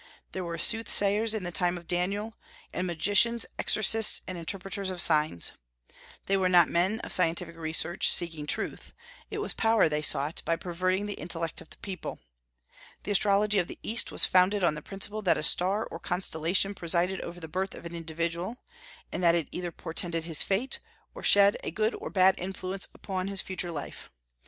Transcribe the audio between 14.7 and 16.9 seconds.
the principle that a star or constellation